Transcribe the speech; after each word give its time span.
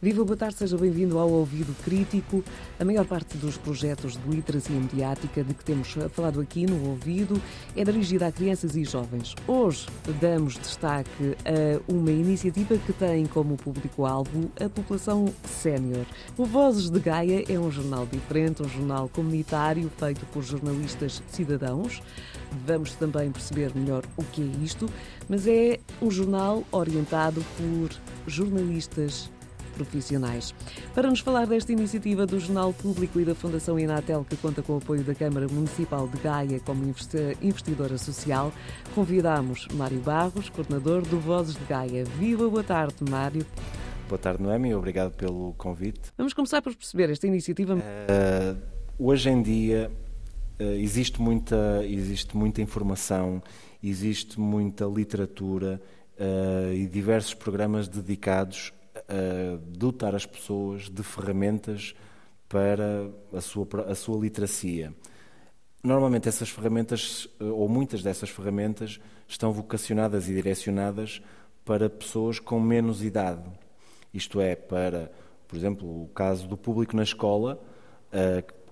Viva, 0.00 0.22
boa 0.24 0.36
tarde, 0.36 0.56
seja 0.56 0.76
bem-vindo 0.76 1.18
ao 1.18 1.30
Ouvido 1.30 1.74
Crítico. 1.82 2.44
A 2.78 2.84
maior 2.84 3.06
parte 3.06 3.38
dos 3.38 3.56
projetos 3.56 4.12
de 4.12 4.28
literacia 4.28 4.78
mediática 4.78 5.42
de 5.42 5.54
que 5.54 5.64
temos 5.64 5.96
falado 6.12 6.38
aqui 6.38 6.66
no 6.66 6.90
Ouvido 6.90 7.40
é 7.74 7.82
dirigida 7.82 8.26
a 8.26 8.32
crianças 8.32 8.76
e 8.76 8.84
jovens. 8.84 9.34
Hoje 9.48 9.86
damos 10.20 10.58
destaque 10.58 11.34
a 11.46 11.80
uma 11.90 12.10
iniciativa 12.10 12.76
que 12.76 12.92
tem 12.92 13.24
como 13.24 13.56
público-alvo 13.56 14.50
a 14.60 14.68
população 14.68 15.32
sénior. 15.48 16.04
O 16.36 16.44
Vozes 16.44 16.90
de 16.90 17.00
Gaia 17.00 17.42
é 17.48 17.58
um 17.58 17.70
jornal 17.70 18.04
diferente, 18.04 18.62
um 18.62 18.68
jornal 18.68 19.08
comunitário 19.08 19.90
feito 19.96 20.26
por 20.26 20.42
jornalistas 20.42 21.22
cidadãos. 21.28 22.02
Vamos 22.66 22.92
também 22.92 23.32
perceber 23.32 23.72
melhor 23.74 24.04
o 24.14 24.22
que 24.24 24.42
é 24.42 24.64
isto, 24.64 24.90
mas 25.26 25.46
é 25.46 25.80
um 26.02 26.10
jornal 26.10 26.62
orientado 26.70 27.42
por 27.56 27.90
jornalistas 28.26 29.30
profissionais. 29.76 30.54
Para 30.94 31.08
nos 31.08 31.20
falar 31.20 31.46
desta 31.46 31.72
iniciativa 31.72 32.26
do 32.26 32.40
Jornal 32.40 32.72
Público 32.72 33.20
e 33.20 33.24
da 33.24 33.34
Fundação 33.34 33.78
Inatel, 33.78 34.26
que 34.28 34.36
conta 34.36 34.62
com 34.62 34.74
o 34.74 34.78
apoio 34.78 35.04
da 35.04 35.14
Câmara 35.14 35.46
Municipal 35.46 36.08
de 36.08 36.18
Gaia 36.18 36.58
como 36.60 36.82
investidora 37.42 37.98
social, 37.98 38.52
convidamos 38.94 39.68
Mário 39.74 40.00
Barros, 40.00 40.48
coordenador 40.48 41.02
do 41.02 41.20
Vozes 41.20 41.54
de 41.54 41.64
Gaia. 41.64 42.04
Viva, 42.18 42.48
boa 42.48 42.64
tarde, 42.64 42.96
Mário. 43.08 43.44
Boa 44.08 44.18
tarde, 44.18 44.42
Noemi, 44.42 44.72
obrigado 44.72 45.12
pelo 45.12 45.52
convite. 45.54 46.12
Vamos 46.16 46.32
começar 46.32 46.62
por 46.62 46.74
perceber 46.74 47.10
esta 47.10 47.26
iniciativa. 47.26 47.74
Uh, 47.74 48.56
hoje 48.98 49.28
em 49.28 49.42
dia 49.42 49.90
uh, 50.60 50.62
existe, 50.62 51.20
muita, 51.20 51.84
existe 51.84 52.36
muita 52.36 52.62
informação, 52.62 53.42
existe 53.82 54.38
muita 54.38 54.84
literatura 54.84 55.80
uh, 56.18 56.72
e 56.72 56.86
diversos 56.86 57.34
programas 57.34 57.88
dedicados 57.88 58.72
a 59.08 59.56
dotar 59.66 60.14
as 60.14 60.26
pessoas 60.26 60.88
de 60.88 61.02
ferramentas 61.02 61.94
para 62.48 63.10
a 63.32 63.40
sua, 63.40 63.66
a 63.88 63.94
sua 63.94 64.18
literacia. 64.18 64.94
Normalmente 65.82 66.28
essas 66.28 66.48
ferramentas, 66.48 67.28
ou 67.38 67.68
muitas 67.68 68.02
dessas 68.02 68.30
ferramentas, 68.30 69.00
estão 69.28 69.52
vocacionadas 69.52 70.28
e 70.28 70.34
direcionadas 70.34 71.22
para 71.64 71.88
pessoas 71.88 72.38
com 72.38 72.58
menos 72.60 73.02
idade. 73.02 73.48
Isto 74.12 74.40
é, 74.40 74.54
para, 74.56 75.10
por 75.46 75.56
exemplo, 75.56 76.04
o 76.04 76.08
caso 76.08 76.48
do 76.48 76.56
público 76.56 76.96
na 76.96 77.02
escola, 77.02 77.60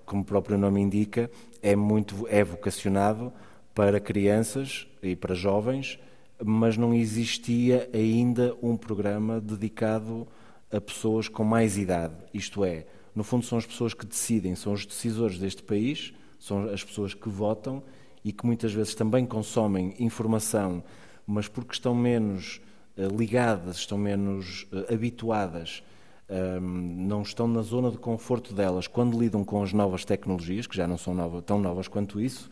como 0.05 0.21
o 0.21 0.25
próprio 0.25 0.57
nome 0.57 0.81
indica, 0.81 1.29
é, 1.61 1.75
muito, 1.75 2.27
é 2.29 2.43
vocacionado 2.43 3.31
para 3.73 3.99
crianças 3.99 4.87
e 5.01 5.15
para 5.15 5.35
jovens 5.35 5.99
mas 6.43 6.77
não 6.77 6.93
existia 6.93 7.89
ainda 7.93 8.55
um 8.61 8.75
programa 8.75 9.39
dedicado 9.39 10.27
a 10.71 10.81
pessoas 10.81 11.27
com 11.27 11.43
mais 11.43 11.77
idade. 11.77 12.15
Isto 12.33 12.65
é, 12.65 12.85
no 13.15 13.23
fundo, 13.23 13.45
são 13.45 13.57
as 13.57 13.65
pessoas 13.65 13.93
que 13.93 14.05
decidem, 14.05 14.55
são 14.55 14.73
os 14.73 14.85
decisores 14.85 15.39
deste 15.39 15.63
país, 15.63 16.13
são 16.37 16.69
as 16.69 16.83
pessoas 16.83 17.13
que 17.13 17.29
votam 17.29 17.81
e 18.23 18.33
que 18.33 18.45
muitas 18.45 18.73
vezes 18.73 18.93
também 18.93 19.25
consomem 19.25 19.93
informação, 19.97 20.83
mas 21.25 21.47
porque 21.47 21.73
estão 21.73 21.95
menos 21.95 22.59
uh, 22.97 23.15
ligadas, 23.15 23.77
estão 23.77 23.97
menos 23.97 24.67
uh, 24.71 24.93
habituadas, 24.93 25.81
ehm, 26.27 26.59
não 27.07 27.21
estão 27.21 27.47
na 27.47 27.61
zona 27.61 27.89
de 27.89 27.97
conforto 27.97 28.53
delas 28.53 28.87
quando 28.87 29.17
lidam 29.17 29.45
com 29.45 29.63
as 29.63 29.71
novas 29.71 30.03
tecnologias, 30.03 30.67
que 30.67 30.75
já 30.75 30.87
não 30.87 30.97
são 30.97 31.41
tão 31.41 31.59
novas 31.59 31.87
quanto 31.87 32.19
isso, 32.19 32.49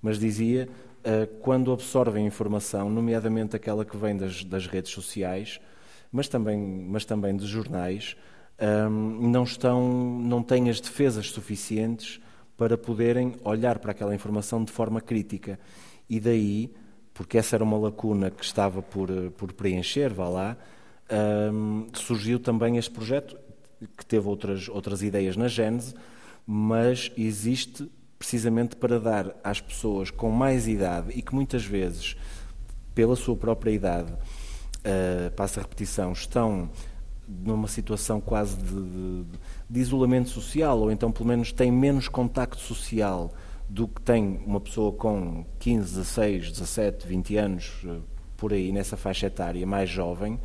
mas 0.00 0.18
dizia, 0.18 0.66
eh, 0.66 0.89
quando 1.40 1.72
absorvem 1.72 2.26
informação, 2.26 2.90
nomeadamente 2.90 3.56
aquela 3.56 3.84
que 3.84 3.96
vem 3.96 4.16
das, 4.16 4.44
das 4.44 4.66
redes 4.66 4.92
sociais, 4.92 5.60
mas 6.12 6.28
também, 6.28 6.58
mas 6.58 7.04
também 7.04 7.36
de 7.36 7.46
jornais, 7.46 8.16
ehm, 8.58 9.30
não, 9.30 9.44
estão, 9.44 10.18
não 10.20 10.42
têm 10.42 10.68
as 10.68 10.80
defesas 10.80 11.30
suficientes 11.30 12.20
para 12.56 12.76
poderem 12.76 13.36
olhar 13.44 13.78
para 13.78 13.92
aquela 13.92 14.14
informação 14.14 14.62
de 14.64 14.72
forma 14.72 15.00
crítica. 15.00 15.58
E 16.08 16.20
daí, 16.20 16.70
porque 17.14 17.38
essa 17.38 17.56
era 17.56 17.64
uma 17.64 17.78
lacuna 17.78 18.30
que 18.30 18.44
estava 18.44 18.82
por, 18.82 19.08
por 19.36 19.52
preencher, 19.52 20.12
vá 20.12 20.28
lá, 20.28 20.56
ehm, 21.08 21.86
surgiu 21.94 22.38
também 22.38 22.76
este 22.76 22.90
projeto, 22.90 23.38
que 23.96 24.04
teve 24.04 24.28
outras, 24.28 24.68
outras 24.68 25.02
ideias 25.02 25.36
na 25.36 25.48
Gênese, 25.48 25.94
mas 26.46 27.10
existe 27.16 27.90
precisamente 28.20 28.76
para 28.76 29.00
dar 29.00 29.34
às 29.42 29.62
pessoas 29.62 30.10
com 30.10 30.30
mais 30.30 30.68
idade 30.68 31.10
e 31.14 31.22
que 31.22 31.34
muitas 31.34 31.64
vezes, 31.64 32.18
pela 32.94 33.16
sua 33.16 33.34
própria 33.34 33.70
idade, 33.70 34.12
uh, 34.12 35.30
passa 35.34 35.58
a 35.58 35.62
repetição, 35.62 36.12
estão 36.12 36.70
numa 37.26 37.66
situação 37.66 38.20
quase 38.20 38.58
de, 38.58 38.74
de, 38.74 39.24
de, 39.70 39.80
isolamento 39.80 40.28
social, 40.28 40.78
ou 40.80 40.92
então 40.92 41.10
pelo 41.10 41.26
menos 41.26 41.50
têm 41.50 41.72
menos 41.72 42.08
contacto 42.08 42.60
social 42.60 43.32
do 43.66 43.88
que 43.88 44.02
tem 44.02 44.42
uma 44.44 44.60
pessoa 44.60 44.92
com 44.92 45.46
15, 45.58 45.94
16, 45.94 46.50
17, 46.52 47.06
20 47.06 47.36
anos, 47.38 47.72
eh, 47.86 48.00
por 48.36 48.52
aí, 48.52 48.70
nessa 48.70 48.98
faixa 48.98 49.28
etária, 49.28 49.66
mais 49.66 49.88
jovem, 49.88 50.38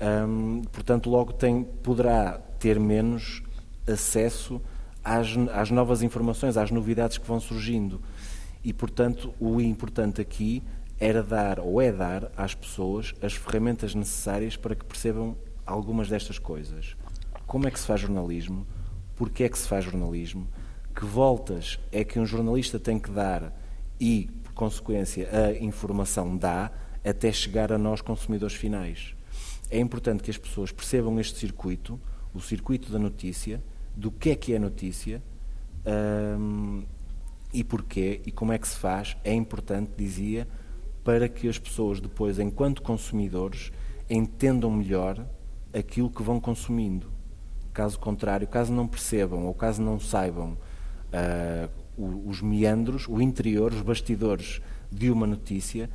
um, 0.00 0.62
portanto, 0.62 1.10
logo 1.10 1.32
tem, 1.32 1.64
poderá 1.64 2.38
ter 2.58 2.80
menos 2.80 3.42
acesso 3.86 4.62
às, 5.04 5.28
às 5.52 5.70
novas 5.70 6.02
informações, 6.02 6.56
às 6.56 6.70
novidades 6.70 7.18
que 7.18 7.26
vão 7.26 7.40
surgindo. 7.40 8.00
E, 8.64 8.72
portanto, 8.72 9.34
o 9.40 9.60
importante 9.60 10.20
aqui 10.20 10.62
era 10.98 11.22
dar, 11.22 11.58
ou 11.58 11.80
é 11.80 11.90
dar, 11.90 12.30
às 12.36 12.54
pessoas 12.54 13.12
as 13.20 13.32
ferramentas 13.34 13.94
necessárias 13.94 14.56
para 14.56 14.74
que 14.74 14.84
percebam 14.84 15.36
algumas 15.66 16.08
destas 16.08 16.38
coisas. 16.38 16.96
Como 17.46 17.66
é 17.66 17.70
que 17.70 17.80
se 17.80 17.86
faz 17.86 18.00
jornalismo? 18.00 18.66
Porquê 19.16 19.44
é 19.44 19.48
que 19.48 19.58
se 19.58 19.66
faz 19.66 19.84
jornalismo? 19.84 20.46
Que 20.94 21.04
voltas 21.04 21.78
é 21.90 22.04
que 22.04 22.20
um 22.20 22.26
jornalista 22.26 22.78
tem 22.78 22.98
que 22.98 23.10
dar 23.10 23.52
e, 23.98 24.30
por 24.44 24.52
consequência, 24.52 25.28
a 25.30 25.52
informação 25.62 26.36
dá 26.36 26.70
até 27.04 27.32
chegar 27.32 27.72
a 27.72 27.78
nós, 27.78 28.00
consumidores 28.00 28.54
finais. 28.54 29.14
É 29.70 29.78
importante 29.78 30.22
que 30.22 30.30
as 30.30 30.38
pessoas 30.38 30.70
percebam 30.70 31.18
este 31.18 31.38
circuito, 31.38 32.00
o 32.32 32.40
circuito 32.40 32.92
da 32.92 32.98
notícia, 32.98 33.62
do 33.96 34.10
que 34.10 34.30
é 34.30 34.36
que 34.36 34.54
é 34.54 34.58
notícia 34.58 35.22
um, 36.38 36.82
e 37.52 37.62
porquê 37.62 38.20
e 38.24 38.32
como 38.32 38.52
é 38.52 38.58
que 38.58 38.66
se 38.66 38.76
faz, 38.76 39.16
é 39.24 39.32
importante, 39.32 39.90
dizia, 39.96 40.48
para 41.04 41.28
que 41.28 41.48
as 41.48 41.58
pessoas 41.58 42.00
depois, 42.00 42.38
enquanto 42.38 42.82
consumidores, 42.82 43.72
entendam 44.08 44.70
melhor 44.70 45.24
aquilo 45.72 46.10
que 46.10 46.22
vão 46.22 46.40
consumindo. 46.40 47.10
Caso 47.72 47.98
contrário, 47.98 48.46
caso 48.46 48.72
não 48.72 48.86
percebam 48.86 49.46
ou 49.46 49.54
caso 49.54 49.82
não 49.82 49.98
saibam 49.98 50.56
uh, 51.12 52.28
os 52.28 52.40
meandros, 52.40 53.06
o 53.08 53.20
interior, 53.20 53.72
os 53.72 53.82
bastidores 53.82 54.60
de 54.90 55.10
uma 55.10 55.26
notícia, 55.26 55.90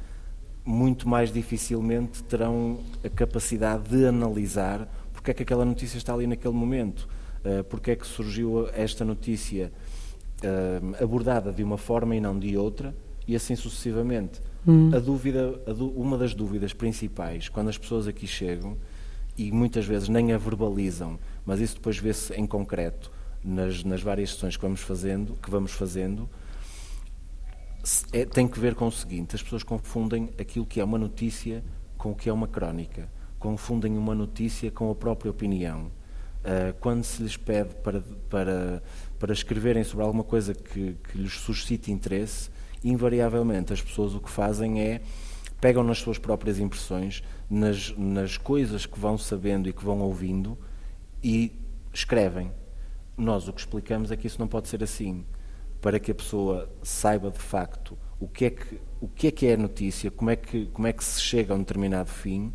muito 0.66 1.08
mais 1.08 1.32
dificilmente 1.32 2.24
terão 2.24 2.80
a 3.04 3.10
capacidade 3.10 3.90
de 3.90 4.06
analisar 4.06 4.88
porque 5.28 5.32
é 5.32 5.34
que 5.34 5.44
aquela 5.44 5.66
notícia 5.66 5.98
está 5.98 6.14
ali 6.14 6.28
naquele 6.28 6.54
momento 6.54 7.08
uh, 7.44 7.64
porque 7.66 7.92
é 7.92 7.96
que 7.96 8.06
surgiu 8.06 8.68
esta 8.74 9.04
notícia 9.06 9.72
uh, 10.44 11.04
abordada 11.04 11.52
de 11.52 11.64
uma 11.64 11.78
forma 11.78 12.16
e 12.16 12.22
não 12.22 12.38
de 12.38 12.58
outra, 12.58 12.96
e 13.28 13.36
assim 13.36 13.56
sucessivamente. 13.56 14.42
Hum. 14.68 14.92
A 14.94 15.00
dúvida, 15.00 15.60
a 15.66 15.74
uma 15.84 16.18
das 16.18 16.34
dúvidas 16.34 16.74
principais, 16.74 17.50
quando 17.50 17.70
as 17.70 17.78
pessoas 17.78 18.08
aqui 18.08 18.28
chegam, 18.28 18.78
e 19.38 19.52
muitas 19.52 19.86
vezes 19.86 20.10
nem 20.10 20.34
a 20.34 20.38
verbalizam, 20.38 21.20
mas 21.46 21.60
isso 21.60 21.76
depois 21.76 21.98
vê-se 21.98 22.34
em 22.34 22.46
concreto 22.46 23.12
nas, 23.44 23.84
nas 23.84 24.02
várias 24.02 24.32
sessões 24.32 24.58
que 24.58 24.64
vamos 24.64 24.82
fazendo, 24.82 25.34
que 25.42 25.50
vamos 25.50 25.72
fazendo 25.72 26.28
é, 28.12 28.26
tem 28.26 28.48
que 28.48 28.60
ver 28.60 28.76
com 28.76 28.88
o 28.88 28.92
seguinte: 28.92 29.36
as 29.36 29.42
pessoas 29.42 29.64
confundem 29.64 30.30
aquilo 30.40 30.66
que 30.66 30.80
é 30.80 30.84
uma 30.84 30.98
notícia 30.98 31.64
com 31.98 32.12
o 32.12 32.16
que 32.16 32.30
é 32.30 32.34
uma 32.34 32.48
crónica, 32.48 33.10
confundem 33.40 33.98
uma 33.98 34.14
notícia 34.14 34.70
com 34.70 34.92
a 34.92 34.96
própria 34.96 35.32
opinião. 35.32 35.92
Uh, 36.48 36.74
quando 36.80 37.04
se 37.04 37.22
lhes 37.22 37.36
pede 37.36 37.76
para, 37.84 38.02
para, 38.30 38.82
para 39.20 39.34
escreverem 39.34 39.84
sobre 39.84 40.06
alguma 40.06 40.24
coisa 40.24 40.54
que, 40.54 40.96
que 41.10 41.18
lhes 41.18 41.34
suscite 41.34 41.92
interesse, 41.92 42.50
invariavelmente 42.82 43.74
as 43.74 43.82
pessoas 43.82 44.16
o 44.16 44.22
que 44.22 44.30
fazem 44.30 44.80
é 44.80 45.02
pegam 45.60 45.84
nas 45.84 45.98
suas 45.98 46.18
próprias 46.18 46.58
impressões, 46.58 47.22
nas, 47.50 47.94
nas 47.98 48.38
coisas 48.38 48.86
que 48.86 48.98
vão 48.98 49.18
sabendo 49.18 49.68
e 49.68 49.74
que 49.74 49.84
vão 49.84 50.00
ouvindo 50.00 50.58
e 51.22 51.52
escrevem. 51.94 52.52
Nós 53.18 53.48
o 53.48 53.54
que 53.54 53.60
explicamos 53.60 54.12
é 54.12 54.16
que 54.16 54.28
isso 54.28 54.40
não 54.40 54.48
pode 54.48 54.68
ser 54.68 54.84
assim. 54.84 55.26
Para 55.82 56.00
que 56.00 56.12
a 56.12 56.16
pessoa 56.16 56.72
saiba 56.82 57.30
de 57.30 57.40
facto 57.40 57.98
o 58.20 58.28
que 58.28 58.46
é 58.46 58.50
que, 58.52 58.80
o 59.02 59.08
que, 59.08 59.28
é, 59.28 59.32
que 59.32 59.46
é 59.48 59.54
a 59.54 59.58
notícia, 59.58 60.10
como 60.10 60.30
é 60.30 60.36
que, 60.36 60.68
como 60.68 60.88
é 60.88 60.94
que 60.94 61.04
se 61.04 61.22
chega 61.22 61.54
a 61.54 61.56
um 61.56 61.60
determinado 61.60 62.10
fim, 62.10 62.54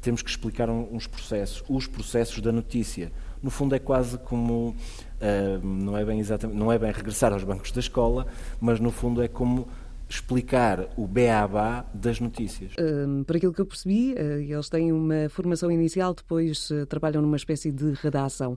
temos 0.00 0.22
que 0.22 0.30
explicar 0.30 0.68
uns 0.68 1.06
processos, 1.06 1.62
os 1.68 1.86
processos 1.86 2.40
da 2.40 2.52
notícia 2.52 3.12
no 3.44 3.50
fundo 3.50 3.74
é 3.74 3.78
quase 3.78 4.16
como 4.16 4.70
uh, 4.70 5.66
não 5.66 5.96
é 5.98 6.04
bem 6.04 6.18
exatamente, 6.18 6.58
não 6.58 6.72
é 6.72 6.78
bem 6.78 6.90
regressar 6.90 7.30
aos 7.30 7.44
bancos 7.44 7.70
da 7.70 7.80
escola, 7.80 8.26
mas 8.58 8.80
no 8.80 8.90
fundo 8.90 9.22
é 9.22 9.28
como 9.28 9.68
explicar 10.08 10.88
o 10.96 11.06
beabá 11.06 11.84
das 11.92 12.20
notícias. 12.20 12.72
Uh, 12.72 13.22
por 13.24 13.36
aquilo 13.36 13.52
que 13.52 13.60
eu 13.60 13.66
percebi, 13.66 14.14
uh, 14.14 14.40
eles 14.40 14.68
têm 14.68 14.92
uma 14.92 15.28
formação 15.28 15.70
inicial, 15.70 16.14
depois 16.14 16.70
uh, 16.70 16.86
trabalham 16.86 17.20
numa 17.20 17.36
espécie 17.36 17.70
de 17.70 17.92
redação. 17.92 18.56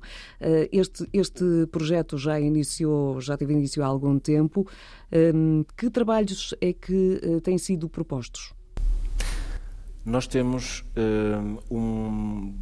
este, 0.71 1.07
este 1.11 1.67
projeto 1.69 2.17
já 2.17 2.39
iniciou, 2.39 3.19
já 3.19 3.35
teve 3.35 3.53
início 3.53 3.83
há 3.83 3.87
algum 3.87 4.17
tempo. 4.19 4.67
que 5.75 5.89
trabalhos 5.89 6.53
é 6.61 6.71
que 6.71 7.19
têm 7.43 7.57
sido 7.57 7.89
propostos? 7.89 8.53
Nós 10.05 10.27
temos 10.27 10.85
um. 11.69 12.53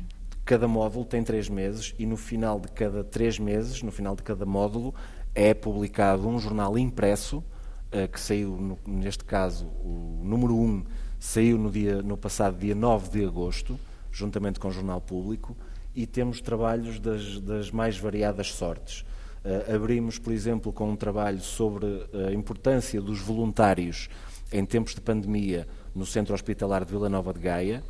Cada 0.46 0.68
módulo 0.68 1.04
tem 1.04 1.24
três 1.24 1.50
meses 1.50 1.96
e 1.98 2.06
no 2.06 2.16
final 2.16 2.60
de 2.60 2.68
cada 2.68 3.04
três 3.04 3.40
meses, 3.40 3.82
no 3.82 3.92
final 3.92 4.16
de 4.16 4.22
cada 4.22 4.46
módulo, 4.46 4.94
é 5.34 5.56
publicado 5.56 6.28
um 6.28 6.38
jornal 6.38 6.78
impresso 6.78 7.44
eh, 7.92 8.08
que 8.08 8.20
saiu, 8.20 8.78
neste 8.86 9.24
caso, 9.24 9.66
o 9.84 10.22
número 10.24 10.56
1 10.56 10.86
saiu 11.20 11.58
no, 11.58 11.72
dia, 11.72 12.02
no 12.04 12.16
passado 12.16 12.58
dia 12.60 12.76
9 12.76 13.10
de 13.10 13.26
agosto, 13.26 13.80
juntamente 14.12 14.60
com 14.60 14.68
o 14.68 14.72
Jornal 14.72 15.02
Público, 15.02 15.58
e 15.96 16.06
temos 16.06 16.40
trabalhos 16.42 17.00
das, 17.00 17.40
das 17.40 17.72
mais 17.72 17.98
variadas 17.98 18.54
sortes. 18.54 19.06
Uh, 19.44 19.76
abrimos, 19.76 20.20
por 20.20 20.32
exemplo, 20.32 20.72
com 20.72 20.90
um 20.90 20.96
trabalho 20.96 21.40
sobre 21.40 21.86
a 22.28 22.34
importância 22.34 23.02
dos 23.02 23.20
voluntários 23.20 24.10
em 24.52 24.64
tempos 24.66 24.94
de 24.94 25.02
pandemia 25.02 25.68
no 25.94 26.06
Centro 26.06 26.34
Hospitalar 26.34 26.84
de 26.86 26.92
Vila 26.92 27.10
Nova 27.10 27.34
de 27.34 27.40
Gaia. 27.40 27.84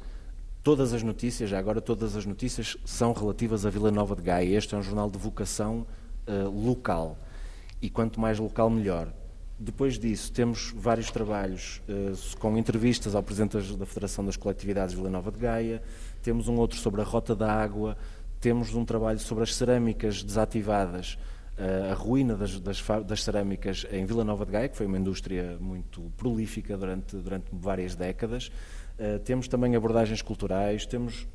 Todas 0.65 0.93
as 0.93 1.03
notícias, 1.03 1.47
já 1.47 1.59
agora 1.59 1.79
todas 1.79 2.15
as 2.15 2.25
notícias 2.25 2.75
são 2.83 3.13
relativas 3.13 3.67
a 3.67 3.69
Vila 3.69 3.91
Nova 3.91 4.15
de 4.15 4.23
Gaia. 4.23 4.57
Este 4.57 4.73
é 4.73 4.77
um 4.79 4.81
jornal 4.81 5.11
de 5.11 5.17
vocação 5.19 5.85
uh, 6.27 6.49
local. 6.49 7.19
E 7.79 7.87
quanto 7.87 8.19
mais 8.19 8.39
local, 8.39 8.67
melhor. 8.67 9.13
Depois 9.59 9.99
disso, 9.99 10.33
temos 10.33 10.73
vários 10.75 11.11
trabalhos 11.11 11.83
uh, 11.87 12.37
com 12.39 12.57
entrevistas 12.57 13.13
ao 13.13 13.21
Presidente 13.21 13.59
da 13.77 13.85
Federação 13.85 14.25
das 14.25 14.37
Coletividades 14.37 14.95
Vila 14.95 15.07
Nova 15.07 15.31
de 15.31 15.37
Gaia, 15.37 15.83
temos 16.23 16.47
um 16.47 16.55
outro 16.55 16.79
sobre 16.79 16.99
a 16.99 17.03
Rota 17.03 17.35
da 17.35 17.53
Água, 17.53 17.95
temos 18.41 18.73
um 18.73 18.83
trabalho 18.83 19.19
sobre 19.19 19.43
as 19.43 19.53
cerâmicas 19.53 20.23
desativadas, 20.23 21.15
uh, 21.59 21.91
a 21.91 21.93
ruína 21.93 22.35
das, 22.35 22.59
das, 22.59 22.83
das, 23.05 23.23
cerâmicas 23.23 23.85
em 23.91 24.03
Vila 24.03 24.23
Nova 24.23 24.43
de 24.43 24.51
Gaia, 24.51 24.67
que 24.67 24.75
foi 24.75 24.87
uma 24.87 24.97
indústria 24.97 25.59
muito 25.61 26.11
prolífica 26.17 26.75
durante, 26.75 27.15
durante 27.17 27.45
várias 27.53 27.93
décadas. 27.93 28.51
Uh, 28.97 29.19
temos 29.19 29.47
também 29.47 29.75
abordagens 29.75 30.21
culturais, 30.21 30.85
temos, 30.85 31.27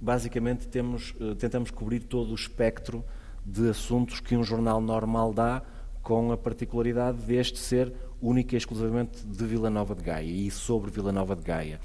basicamente, 0.00 0.68
temos, 0.68 1.14
tentamos 1.38 1.70
cobrir 1.70 2.00
todo 2.00 2.30
o 2.30 2.34
espectro 2.34 3.04
de 3.44 3.68
assuntos 3.68 4.20
que 4.20 4.36
um 4.36 4.42
jornal 4.42 4.80
normal 4.80 5.32
dá, 5.34 5.62
com 6.02 6.32
a 6.32 6.36
particularidade 6.36 7.18
deste 7.18 7.58
ser 7.58 7.92
única 8.20 8.54
e 8.54 8.58
exclusivamente 8.58 9.24
de 9.26 9.44
Vila 9.44 9.70
Nova 9.70 9.94
de 9.94 10.02
Gaia 10.02 10.30
e 10.30 10.50
sobre 10.50 10.90
Vila 10.90 11.10
Nova 11.10 11.34
de 11.34 11.42
Gaia. 11.42 11.80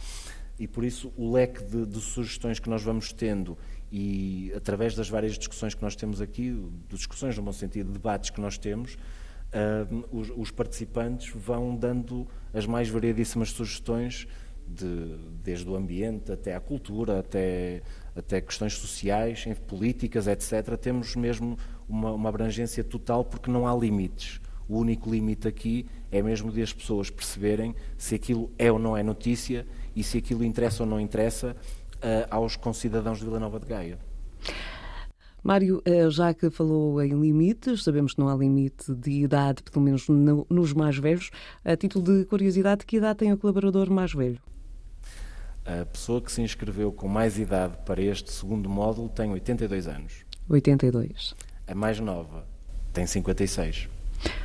E 0.60 0.68
por 0.68 0.84
isso 0.84 1.12
o 1.18 1.32
leque 1.32 1.64
de, 1.64 1.86
de, 1.86 2.00
sugestões 2.02 2.60
que 2.60 2.70
nós 2.70 2.84
vamos 2.84 3.14
tendo 3.14 3.58
e 3.92 4.52
através 4.56 4.94
das 4.94 5.10
várias 5.10 5.38
discussões 5.38 5.74
que 5.74 5.82
nós 5.82 5.96
temos 5.96 6.22
aqui, 6.22 6.70
discussões 6.90 7.36
no 7.38 7.44
bom 7.44 7.54
sentido, 7.54 7.92
debates 7.92 8.30
que 8.30 8.42
nós 8.42 8.58
temos, 8.58 8.96
uh, 8.96 10.06
os, 10.12 10.32
os, 10.36 10.52
participantes 10.52 11.32
vão 11.34 11.76
dando 11.76 12.28
as 12.54 12.66
mais 12.66 12.90
variadíssimas 12.90 13.52
sugestões 13.52 14.28
de, 14.70 15.18
desde 15.44 15.68
o 15.68 15.76
ambiente 15.76 16.32
até 16.32 16.56
à 16.56 16.60
cultura, 16.60 17.20
até, 17.20 17.82
até 18.16 18.40
questões 18.40 18.74
sociais, 18.74 19.46
políticas, 19.68 20.28
etc. 20.28 20.78
Temos 20.78 21.16
mesmo 21.16 21.58
uma, 21.88 22.12
uma 22.12 22.30
abrangência 22.30 22.84
total 22.84 23.26
porque 23.26 23.50
não 23.50 23.68
há 23.68 23.76
limites. 23.76 24.40
O 24.68 24.78
único 24.78 25.10
limite 25.10 25.48
aqui 25.48 25.88
é 26.12 26.22
mesmo 26.22 26.52
de 26.52 26.62
as 26.62 26.72
pessoas 26.72 27.10
perceberem 27.10 27.76
se 27.98 28.14
aquilo 28.14 28.52
é 28.58 28.72
ou 28.72 28.78
não 28.78 28.96
é 28.96 29.02
notícia 29.02 29.66
e 29.96 30.04
se 30.04 30.20
aquilo 30.20 30.44
interessa 30.44 30.84
ou 30.84 30.90
não 30.90 31.00
interessa 31.00 31.56
uh, 31.96 32.28
aos 32.30 32.56
concidadãos 32.56 33.18
de 33.18 33.26
Vila 33.26 33.40
Nova 33.40 33.60
de 33.60 33.66
Gaia. 33.66 33.98
Mário, 35.42 35.82
eh, 35.86 36.10
já 36.10 36.34
que 36.34 36.50
falou 36.50 37.02
em 37.02 37.18
limites, 37.18 37.84
sabemos 37.84 38.14
que 38.14 38.20
não 38.20 38.28
há 38.28 38.36
limite 38.36 38.94
de 38.94 39.24
idade, 39.24 39.64
pelo 39.64 39.84
menos 39.84 40.08
no, 40.10 40.46
nos 40.50 40.74
mais 40.74 40.98
velhos. 40.98 41.32
A 41.64 41.78
título 41.78 42.04
de 42.04 42.26
curiosidade, 42.26 42.86
que 42.86 42.98
idade 42.98 43.20
tem 43.20 43.32
o 43.32 43.38
colaborador 43.38 43.90
mais 43.90 44.14
velho? 44.14 44.40
A 45.70 45.86
pessoa 45.86 46.20
que 46.20 46.32
se 46.32 46.42
inscreveu 46.42 46.92
com 46.92 47.08
mais 47.08 47.38
idade 47.38 47.78
para 47.86 48.02
este 48.02 48.32
segundo 48.32 48.68
módulo 48.68 49.08
tem 49.08 49.32
82 49.32 49.88
anos. 49.88 50.26
82. 50.50 51.36
A 51.68 51.76
mais 51.76 52.00
nova 52.00 52.48
tem 52.92 53.06
56. 53.06 53.88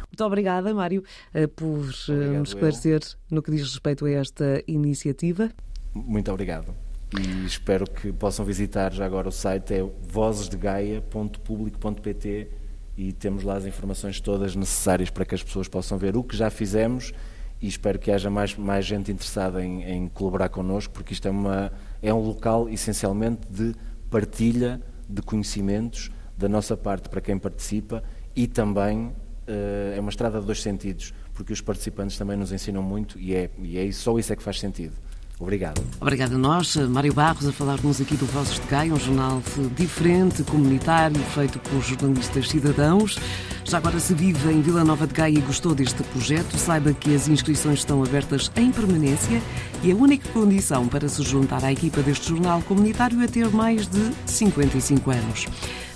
Muito 0.07 0.23
obrigada, 0.23 0.75
Mário, 0.75 1.03
eh, 1.33 1.47
por 1.47 1.89
eh, 1.89 2.13
obrigado, 2.13 2.41
nos 2.41 2.51
esclarecer 2.51 3.01
eu. 3.03 3.09
no 3.31 3.43
que 3.43 3.51
diz 3.51 3.63
respeito 3.63 4.05
a 4.05 4.11
esta 4.11 4.63
iniciativa. 4.69 5.51
Muito 5.95 6.31
obrigado. 6.31 6.75
E 7.19 7.47
espero 7.47 7.89
que 7.89 8.13
possam 8.13 8.45
visitar 8.45 8.93
já 8.93 9.07
agora 9.07 9.27
o 9.27 9.33
site, 9.33 9.73
é 9.73 9.83
vozesdegaia.publico.pt 9.83 12.51
e 12.99 13.15
temos 13.15 13.45
lá 13.45 13.57
as 13.57 13.65
informações 13.65 14.21
todas 14.21 14.55
necessárias 14.55 15.09
para 15.09 15.25
que 15.25 15.35
as 15.35 15.43
pessoas 15.43 15.69
possam 15.69 15.97
ver 15.97 16.19
o 16.19 16.23
que 16.23 16.37
já 16.37 16.51
fizemos 16.51 17.15
e 17.65 17.67
espero 17.67 17.99
que 17.99 18.11
haja 18.11 18.29
mais, 18.29 18.55
mais 18.59 18.85
gente 18.85 19.11
interessada 19.11 19.65
em, 19.65 19.83
em 19.85 20.09
colaborar 20.09 20.51
connosco, 20.51 20.93
porque 20.93 21.15
isto 21.15 21.27
é, 21.27 21.31
uma, 21.31 21.73
é 22.03 22.13
um 22.13 22.21
local 22.21 22.69
essencialmente 22.69 23.41
de 23.49 23.75
partilha 24.11 24.83
de 25.09 25.23
conhecimentos 25.23 26.11
da 26.37 26.47
nossa 26.47 26.77
parte 26.77 27.09
para 27.09 27.23
quem 27.23 27.39
participa 27.39 28.05
e 28.37 28.47
também 28.47 29.07
uh, 29.07 29.97
é 29.97 29.99
uma 29.99 30.11
estrada 30.11 30.41
de 30.41 30.45
dois 30.45 30.61
sentidos, 30.61 31.15
porque 31.33 31.55
os 31.55 31.63
participantes 31.63 32.19
também 32.19 32.37
nos 32.37 32.53
ensinam 32.53 32.83
muito 32.83 33.19
e 33.19 33.35
é, 33.35 33.49
e 33.59 33.79
é 33.79 33.91
só 33.93 34.19
isso 34.19 34.31
é 34.31 34.37
que 34.37 34.43
faz 34.43 34.61
sentido. 34.61 34.93
Obrigado. 35.39 35.83
Obrigada 36.01 36.35
a 36.37 36.39
nós, 36.39 36.77
Mário 36.77 37.13
Barros, 37.13 37.47
a 37.47 37.53
falar-nos 37.53 38.01
aqui 38.01 38.17
do 38.17 38.25
Vozes 38.27 38.61
de 38.61 38.67
Gaia, 38.67 38.95
um 38.95 38.99
jornal 38.99 39.43
diferente, 39.77 40.43
comunitário, 40.45 41.21
feito 41.35 41.59
por 41.59 41.83
jornalistas 41.83 42.49
cidadãos. 42.49 43.19
Já 43.65 43.79
agora, 43.79 43.99
se 43.99 44.15
vive 44.15 44.53
em 44.53 44.63
Vila 44.63 44.85
Nova 44.85 45.07
de 45.07 45.15
Gaia 45.15 45.39
e 45.39 45.41
gostou 45.41 45.75
deste 45.75 46.03
projeto, 46.05 46.57
saiba 46.57 46.93
que 46.93 47.15
as 47.15 47.27
inscrições 47.29 47.81
estão 47.81 48.03
abertas 48.03 48.51
em 48.57 48.71
permanência 48.71 49.43
e 49.83 49.91
a 49.91 49.97
única 49.97 50.29
condição 50.29 50.87
para 50.87 51.09
se 51.09 51.23
juntar 51.23 51.65
à 51.65 51.73
equipa 51.73 52.01
deste 52.01 52.29
jornal 52.29 52.63
comunitário 52.63 53.21
é 53.21 53.27
ter 53.27 53.49
mais 53.49 53.87
de 53.89 54.13
55 54.27 55.11
anos. 55.11 55.47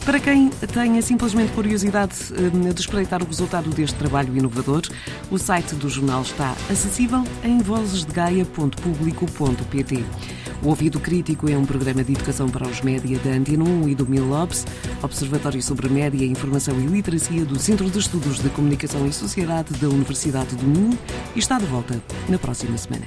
Para 0.09 0.21
quem 0.21 0.49
tenha 0.49 1.03
simplesmente 1.03 1.53
curiosidade 1.53 2.15
hum, 2.33 2.73
de 2.73 2.81
espreitar 2.81 3.23
o 3.23 3.27
resultado 3.27 3.69
deste 3.69 3.99
trabalho 3.99 4.35
inovador, 4.35 4.81
o 5.31 5.37
site 5.37 5.75
do 5.75 5.91
jornal 5.91 6.23
está 6.23 6.57
acessível 6.71 7.23
em 7.45 7.59
vozesdegaia.publico.pt. 7.59 10.05
O 10.63 10.69
Ouvido 10.69 10.99
Crítico 10.99 11.51
é 11.51 11.59
um 11.59 11.67
programa 11.67 12.03
de 12.03 12.15
educação 12.15 12.49
para 12.49 12.67
os 12.67 12.81
média 12.81 13.19
da 13.19 13.33
Antena 13.33 13.65
1 13.65 13.91
e 13.91 13.95
do 13.95 14.07
Milobs, 14.07 14.65
Observatório 15.03 15.61
sobre 15.61 15.91
Média, 15.91 16.25
Informação 16.25 16.81
e 16.81 16.87
Literacia 16.87 17.45
do 17.45 17.59
Centro 17.59 17.91
de 17.91 17.99
Estudos 17.99 18.39
de 18.39 18.49
Comunicação 18.49 19.07
e 19.07 19.13
Sociedade 19.13 19.75
da 19.75 19.91
Universidade 19.91 20.57
do 20.57 20.65
Minho, 20.65 20.99
e 21.37 21.39
está 21.39 21.59
de 21.59 21.67
volta 21.67 22.03
na 22.31 22.39
próxima 22.39 22.79
semana. 22.79 23.05